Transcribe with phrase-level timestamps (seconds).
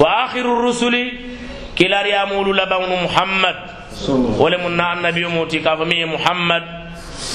[0.00, 1.12] وآخر الرسل
[1.78, 3.56] كلا يامول لبون محمد.
[4.40, 6.64] ولمنا النبي موتي كافمي محمد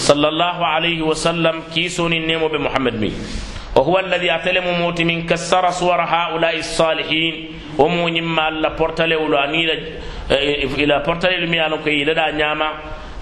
[0.09, 3.13] صلى الله عليه وسلم كيسوني النيم بمحمد مي.
[3.75, 7.35] وهو الذي أتلم موتي من كسر صور هؤلاء الصالحين.
[7.77, 9.15] ومو نما إيه، إلى بورتالي
[10.83, 12.69] إلى بورتالي الميانوكي لدى نعمه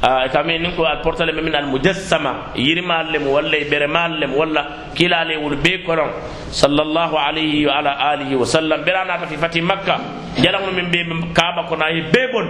[0.04, 5.56] kame nin ko alportale memin almujassama yirimal lem walla e beremal lem walla kilale wol
[5.56, 6.12] be kolon
[6.52, 8.84] sallllahu alayhi wa ala alihi wa sallam.
[8.84, 9.96] Beranata fi fati makka.
[10.44, 12.48] Jalago min be kaaba kono ye be bon.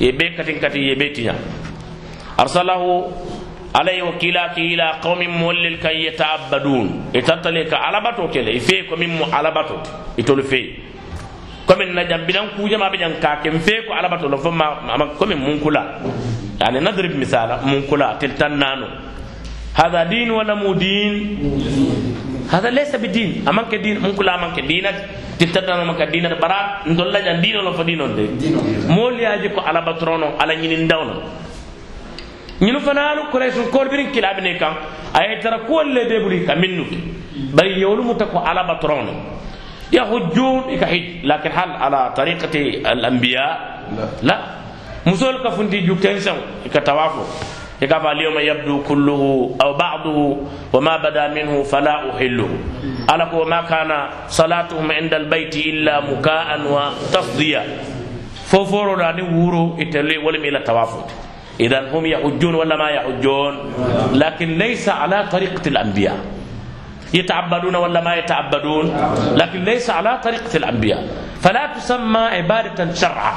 [0.00, 1.34] Ye be katin kati ye be tiña.
[2.36, 3.06] Arsalahu
[3.72, 8.50] alayhi wa kilaki ila qawmin mollel kan yetaabadun e tattale ka alabato kele.
[8.50, 9.78] E fee komin mo alabato.
[10.16, 10.74] E Itolu fee.
[11.68, 14.26] Komin na jambinan kujama be jan kaken fee ko alabato.
[14.28, 16.02] Lon fo ma komin mun kula
[16.60, 18.88] يعني نضرب مثال منكلا تلتنانو
[19.74, 21.14] هذا دين ولا مو دين؟
[22.50, 23.46] هذا ليس بدين.
[23.48, 24.96] أمانك دين؟ منكلا أمانك دينك.
[25.38, 26.34] تلتنانو أمانك دينك.
[26.42, 26.58] برا
[26.90, 28.26] ندولا جان دين ولا فدين ولا
[28.90, 31.14] مولي أجيكو علباترونو على نين داونو
[32.60, 34.74] ñinu fanaanu kuraysun kool birin kilabine kan
[35.14, 36.84] aye tara kuwol le deburi ka minnu
[37.54, 39.14] bari yewolu muta ko ala batrono
[39.94, 43.46] yahujjun ika hij lakin hal ala tariqati al anbiya
[44.26, 44.57] la
[45.06, 46.34] مسول كفن دي جوكتين سو
[46.74, 47.22] كتوافو
[47.82, 49.22] يقف اليوم يبدو كله
[49.62, 50.36] أو بعضه
[50.72, 52.48] وما بدا منه فلا أحله
[53.14, 53.90] ألك وما كان
[54.28, 57.62] صلاتهم عند البيت إلا مكاء وتفضية
[58.50, 61.06] ففورو راني وورو إتلي ولم إلى توافد
[61.60, 63.54] اذا هم يحجون ولا ما يحجون
[64.12, 66.18] لكن ليس على طريقة الأنبياء
[67.14, 68.86] يتعبدون ولا ما يتعبدون
[69.34, 71.02] لكن ليس على طريقة الأنبياء
[71.40, 73.34] فلا تسمى عبادة شرعا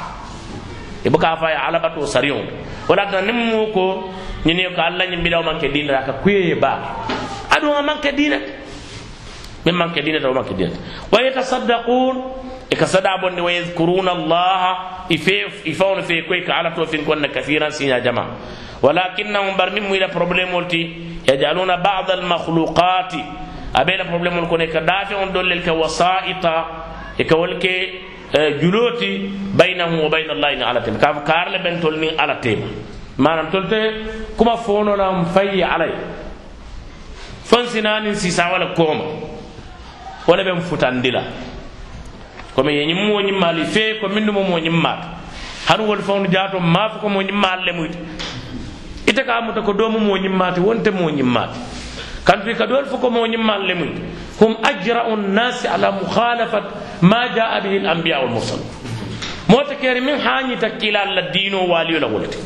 [1.06, 2.46] يبقى فاي على بتو سريون
[2.88, 3.86] ولكن نموكو
[4.46, 6.72] نينيو كالله نبيلو من كدين راك كوي با
[7.56, 8.34] أدو من كدين
[9.66, 10.70] من من كدين من كدين
[11.12, 12.16] ويتصدقون
[12.72, 17.70] ikasada bonde wa yadhkuruna allaha ife ifawno fe koy ka ala to fin konna kathiran
[17.70, 18.24] sinya jama
[18.82, 20.82] walakinnahum barnim ila problem wolti
[21.28, 23.20] yajaluna ba'd al makhluqati
[23.74, 26.54] abela problem wol kone ka dafi on dollel ka wasaita
[27.18, 27.74] e ka wolke
[28.60, 29.28] juloti
[29.86, 32.66] baynahu wa bayna allahi ni ala tema ka fo ben tol nin ala tema
[33.18, 33.80] manam tol te
[34.36, 35.98] kuma fonolam fayye ala ye
[37.44, 39.04] fon sinanin sisa wala kooma.
[40.26, 41.22] Wala ben futandi la
[42.54, 45.08] komi ye ñim mo ñimmaali fee ko min dumo mo ñimmaata
[45.68, 47.98] hanu wol fawnu jaato maafo ko mo ñimmaal le muyta
[49.06, 51.56] ite ka muta ko doomu mo ñimmaate wonte mo ñimmaate
[52.24, 54.00] kantu e ka dool fo ko mo ñimmaal le muyta
[54.40, 56.64] hum ajra'u nnasi ala mukhalafat
[57.02, 58.66] ma jaa bihi al anbiya wal mursalun
[59.52, 62.38] mota kere min hañita kila alla diino waaliyo la wolete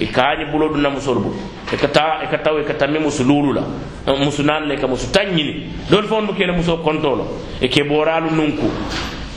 [0.00, 1.34] i kaañi bulo ɗum na musol bul
[1.72, 3.62] eka ta eka taw eka tammi musu luulu la
[4.24, 7.24] musu naan le ka musu taññini dool fawnu mo kele muso kontolo
[7.60, 8.68] e ke booralu nunku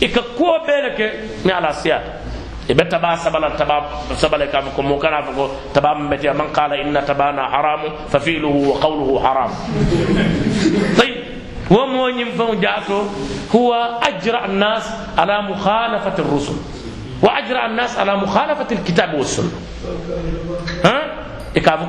[0.01, 1.05] ika kuwo bele ke
[1.45, 2.11] ni ala siyata
[2.69, 3.83] ibe taba sabala taba
[4.15, 8.71] sabala ka ko mo kana ko taba mbeti man qala inna tabana haramu fa fi'luhu
[8.71, 9.51] wa qawluhu haram
[10.99, 11.15] طيب
[11.71, 12.99] ومو ينفع جاتو
[13.55, 13.69] هو
[14.03, 14.85] اجرى الناس
[15.17, 16.78] على مخالفه الرسل
[17.49, 19.51] واجرى الناس على مخالفة الكتاب والسنة.
[20.85, 21.01] ها؟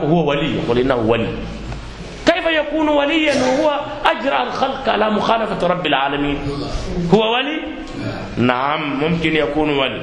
[0.04, 1.34] هو ولي قل انه ولي.
[2.26, 6.38] كيف يكون وليا وهو اجرى الخلق على مخالفة رب العالمين؟
[7.14, 7.60] هو ولي؟
[8.36, 10.02] نعم ممكن يكون ولي.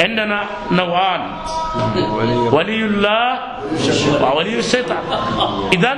[0.00, 1.22] عندنا نوعان.
[2.52, 3.38] ولي الله
[4.22, 5.02] وولي الشيطان.
[5.72, 5.92] اذا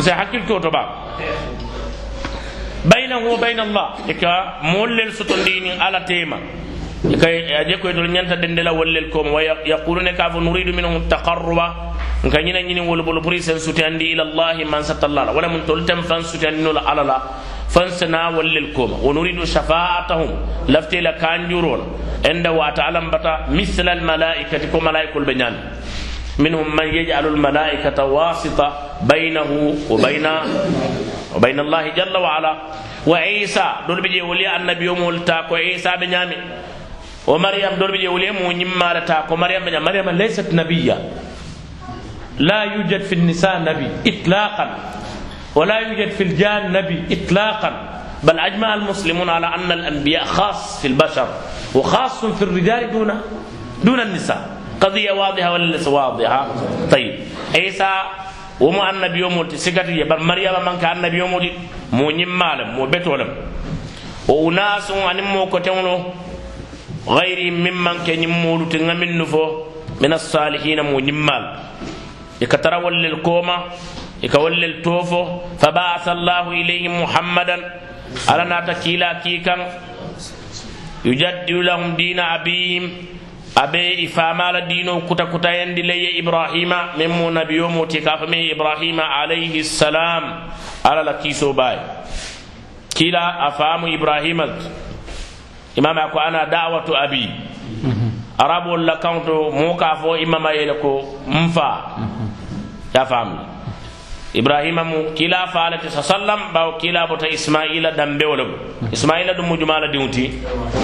[0.00, 0.76] سيحكي الكتب
[2.84, 3.88] بينه وبين الله.
[4.08, 6.00] إكا مولل ستندين على
[7.10, 7.28] تيما إكا
[7.62, 11.60] يجيكو يدل نيانتا دندلا ولل كوم ويقولون كاف نريد منهم التقرب
[12.26, 15.84] nka ñina ñini wolu bolu pour sen sutiyandi ila llahi man satallala wala mun tol
[15.84, 17.18] tem fan sutiyandinola ala la
[17.68, 20.30] fan sena wallel koma wa nuridu shafaatahum
[20.68, 21.84] lafte la kanjurola
[22.30, 25.58] enda wata alambata misla almalaikati ko malaikol ɓe ñami
[26.38, 28.66] minhum man yajalu almalaikata wasita
[29.06, 30.32] baynahu wa bayna
[31.34, 32.52] wa bayna allahi jalla wa ala
[33.06, 36.36] wa isa ɗol ɓe je woli annabiyomol ta ko isa ɓe ñami
[37.26, 40.96] woli mo ñimmala ta ko maryam ɓe ñami maryama laysat nabiya
[42.38, 44.66] لا يوجد في النساء نبي إطلاقا.
[45.56, 47.70] ولا يوجد في الجان نبي إطلاقا.
[48.22, 51.28] بل أجمع المسلمون على أن الأنبياء خاص في البشر
[51.74, 53.08] وخاص في الرجال دون
[53.84, 54.40] دون النساء.
[54.80, 56.40] قضية واضحة ولا ليس واضحة؟
[56.92, 57.14] طيب.
[57.56, 57.90] عيسى
[58.60, 61.40] وما النبي يوم سكتي بل مريم من كان النبي يوم
[61.92, 63.30] مو نمالم مو بتولم
[64.28, 65.96] وناس أن مو كتمنو
[67.08, 69.62] غير ممن كان يمول تنمي النفو
[70.00, 71.44] من الصالحين مو نمال.
[72.40, 73.56] يكترول للكومة
[74.22, 75.22] يكول للتوفو
[75.58, 77.56] فبعث الله إليهم محمدا.
[78.28, 79.54] على ناتكيلا كيكا.
[81.04, 82.84] يجدد لهم دين أبيهم.
[83.56, 86.72] أبي إفاما لدينه كتا كتا يندي لي إبراهيم.
[86.98, 90.24] ممو نبي يومو إبراهيم عليه السلام.
[90.84, 91.78] على لكيسو باي.
[92.98, 94.40] كلا أفام إبراهيم.
[94.40, 94.85] الت.
[95.76, 97.30] Imama ko ana da'watu abi
[98.38, 101.70] arabu walla kanto mo ka fo imama yele ko mfa
[102.94, 103.38] ya famu
[104.34, 108.44] ibrahima mu kila falati sa sallam bawo kila bota ismaila dambe wala
[108.92, 110.32] ismaila dum mujumala diwti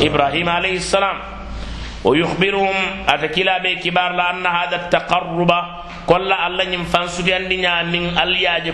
[0.01, 1.17] ibrahima alayhi salam
[2.05, 7.57] wa yukhbiruhum ata kila be kibar la anna hada taqarruba kolla alla nyim fansudi andi
[7.57, 8.73] nya min aliyaje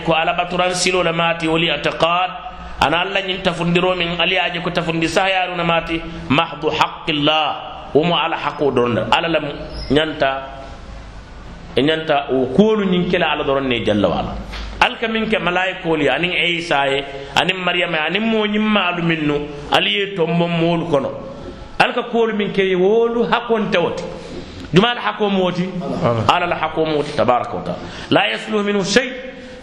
[2.81, 7.69] ana allah ñin tafundiromin aliyaji ko tafundi sahayaruna mati mahdu haqqillah.
[7.93, 9.45] Womo ala hakko doronda ala lam
[9.89, 10.43] ñanta
[11.75, 14.35] e ñanta o kuwolu ñin kela ala doron ne jalla wala
[14.79, 17.03] alka min ke malayikolu ye aniŋ isa ye
[17.35, 19.35] aniŋ mariyama ye aniŋ moo ñiŋ maalu miŋ nu
[19.71, 21.09] ali ye tombon moolu kono.
[21.79, 24.03] Alka kuwolu miŋ ke ye wolu hakkonte wo ti
[24.71, 25.65] juma ala hakko mo ti
[26.29, 27.79] ala la hakko mo ti tabaraka wa taala.
[28.11, 29.08] La yasluhu minhu shay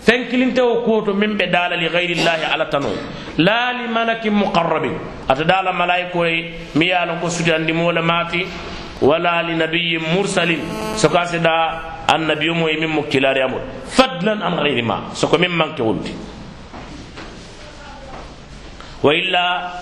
[0.06, 2.88] fenkilinte o koto min ɓe dala li gayri llahi ala tano
[3.38, 4.94] la li malakin muqarrabin
[5.28, 8.46] ata dala malaiko e mi yalon ko sutandi mola mati
[9.02, 10.62] wala li nabiyin mursalin
[10.96, 15.50] soko asida annabiyo mo e min mo kilari amol fadlan an gayri ma soko min
[15.50, 16.14] manke wolti
[19.02, 19.72] wa illa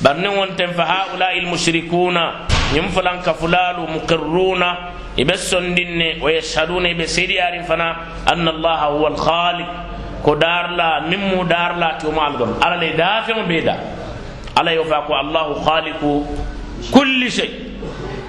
[0.00, 4.76] barni wonten fa haulai lmushrikuna ñim fulan ka fulalu muqirruna
[5.16, 7.96] ibe sondinne wa yashhaduna ibe seediyarin fana
[8.26, 9.68] anna allaha huwa alkhaliq
[10.22, 13.74] ko darla min mu darla to mo algon ala le dafeŋo be da
[14.56, 16.10] ala yo fa ko allahu khaliqu
[16.92, 17.50] kulli shay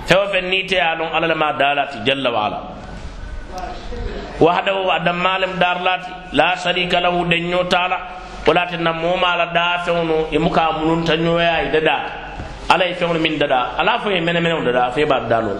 [0.05, 2.57] fewo fen ni te ya lon ala le ma dalati jalla wa ala
[4.39, 7.97] wahdahu adam malem darlati la sharika lahu denño taala
[8.45, 11.95] walatinna momala dafeŋo e muka mununta ñoyayi dada
[12.69, 15.41] ala ye feŋolu min dada ala fo ye mene meneŋo dada fo ye ba dada
[15.41, 15.57] noo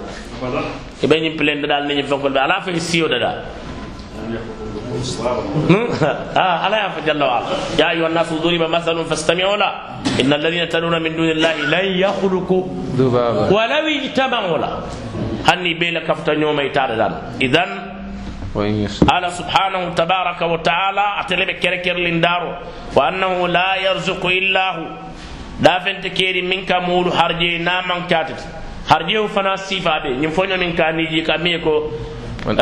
[1.03, 3.43] i be ñiŋ pilen dada ne ñiŋ feŋkolu ala fo ye siyo dada
[6.35, 7.39] ala ya fo jalla wa
[7.77, 12.59] ya ayuha nnasu duriba mathalun fastamiu la inna alladina taduna min duni illahi lan yakhluqu
[13.55, 14.83] walaw ijtamau la
[15.47, 17.07] hanni be la kafuta ñooma i taa dada
[17.39, 17.69] idan
[19.07, 22.57] ala subhanahu tabaraka wa taala atele be kere kerlin daro
[22.95, 24.65] wa annahu la yarzuqu illa
[25.61, 28.43] ɗafente keeri min ka muulu harje na man catete
[28.89, 31.91] harjehu fana sifa ɓe ñin foño min ka niji ka miye ko
[32.47, 32.59] al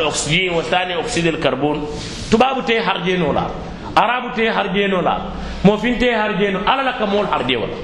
[0.00, 1.80] ah, oxygine wo tani oxyde l carbone.
[2.30, 3.50] Tubabu te harjeno la
[3.94, 5.32] arabu te harjeno la
[5.64, 7.74] mofin te harjeno ala la ka mool harje wala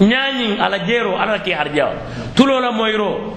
[0.00, 2.00] ñañin ala e jeero ala la ke harje wala
[2.34, 3.34] tulola moyro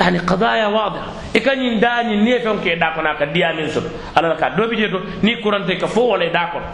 [0.00, 3.14] yani qadaya wadiha i ka ñin daa ñin ni ye feŋ ke daa kono a
[3.16, 3.88] ka diyamin soto.
[4.14, 6.66] Ala la ka dobi je to ni kurante ka fo wala e daa kono.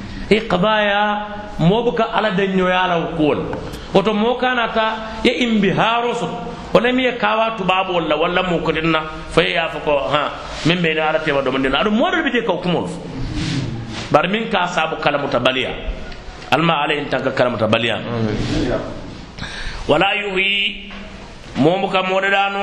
[0.30, 1.26] iqdaya
[1.58, 3.38] mobuka ala denñoyalaw kuwol.
[3.94, 8.90] Woto mo kanata ye imbi haaro soto walla mi ye kawa tubaɓol la walla mukotin
[8.90, 9.00] na
[9.30, 10.30] fo ye yafa ko ha
[10.66, 12.84] min ɓeyne ala tewa domandin aɗum moɗol ɓe je kaw kumol
[14.10, 15.70] bari min ka saabu kalamuta baliya.
[16.50, 17.96] Alma ala en tanka kalamuta baliya.
[19.88, 20.90] Wala yuhi
[21.56, 22.62] momo ka moɗeɗano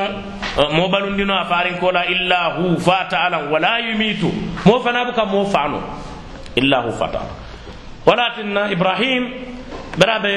[0.57, 3.49] e, mo balundino a farin kola illa hu fata alan.
[3.51, 4.31] Wala yumitu
[4.65, 5.81] mo fana buka mo fano
[6.55, 7.42] illa hu fata alan.
[8.05, 9.23] Wala tinna ibrahim
[9.97, 10.33] beraɓe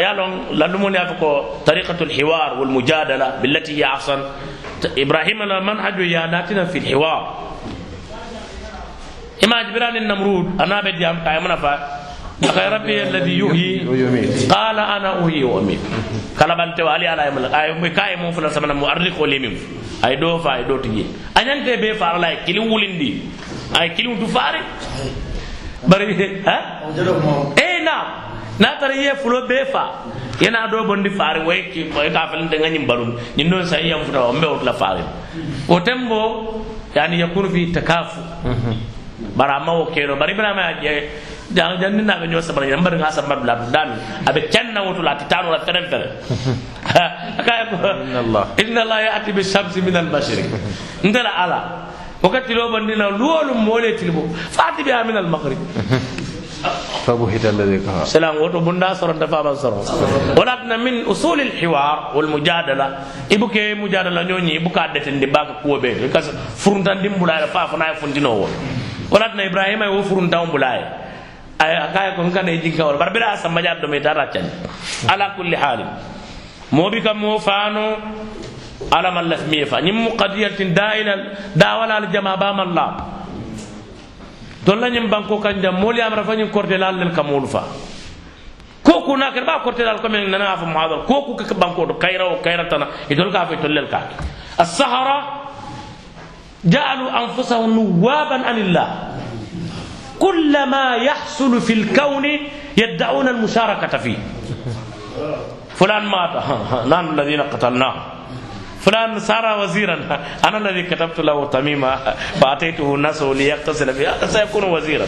[0.00, 4.20] yalon lallumoni afa ko tariqatu lhiwar walmujadala billati hiya ahsan
[4.96, 7.22] ibrahim la manhaju yadatina fi lhiwar
[9.40, 11.74] imaji birani namrud anaɓe diyam kayamana fa
[12.44, 13.74] أخي ربي الذي يحيي
[14.50, 15.80] قال أنا أحيي وأميت
[16.34, 19.22] kala bante wa ali ala yamala ay mo kay mo fula samana mo arri ko
[19.22, 19.54] lemim
[20.02, 21.06] ay do fa ay do tigi
[21.38, 23.22] anyante be fa ala kili wulindi
[25.86, 26.56] bari ha?
[27.56, 27.96] Eh na.
[28.58, 30.04] Na tara ye fulo be fa.
[30.38, 33.86] Yana do bondi faare way ki moy ka fa de ngani barum ni non sai
[33.88, 35.02] yam futa ombe otla faare
[35.68, 36.64] o tembo
[36.94, 38.20] yani yakunu fi takafu.
[39.36, 41.08] Bara ma o kero bari bana ma je
[41.50, 43.94] dal janni na be nyosa bari mbar nga sambar la dami
[44.26, 46.10] abe kenna wotu la titano la feren feren
[47.46, 47.52] ka
[48.02, 48.44] inna allah.
[48.58, 50.46] Inna allah ya'ti bi shamsi min al-mashriq
[51.02, 51.60] ndala ala.
[52.23, 55.57] wakati lo bandina luwolu mole tilbo fati bi min al maghrib
[57.07, 59.85] فبهت الذي كفر سلام وتو بندا سرون دفا با سرون
[60.37, 62.87] ولكن من اصول الحوار والمجادله
[63.31, 68.47] ibuke mujadala nyonyi ibuka detende baka kuobe kasi furuntan dimbula fa fa na fundino wo
[69.11, 70.83] walatna ibrahima wo furuntan bulaye
[71.63, 74.43] ay akaya ko ngana jinka wala barbira samba jar do me tara tan
[75.07, 75.79] ala kulli hal
[76.71, 76.89] mo
[78.90, 81.14] ala man las mi fa nyim muqadiyatin da'ila
[81.56, 82.86] dawala al jama ba man la
[84.64, 87.62] dolla nyim banko kanja moli amra fa nyim korte lal lel kamul fa.
[88.84, 92.24] Ko كوكو ناكر با كورتي دال كومين نانا فا محاضر كوكو كك بانكو دو كايرا
[92.24, 94.08] وكايرا تنا يدول كافي تولل كاك
[94.60, 95.18] السهرة
[96.64, 98.88] جعلوا أنفسهم نوابا عن الله
[100.20, 102.24] كل ما يحصل في الكون
[102.76, 104.18] يدعون المشاركة فيه
[105.80, 106.32] فلان مات
[106.84, 107.94] نحن الذين قتلناه
[108.84, 109.94] فلان صار وزيرا.
[110.48, 111.96] أنا الذي كتبت له تميمه
[112.40, 115.06] فأتيته الناس ليغتسل بها سيكون وزيرا.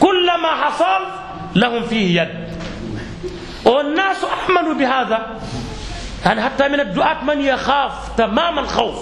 [0.00, 1.02] كلما حصل
[1.54, 2.48] لهم فيه يد.
[3.64, 4.16] والناس
[4.48, 5.26] آمنوا بهذا.
[6.24, 8.98] يعني حتى من الدعاة من يخاف تمام الخوف؟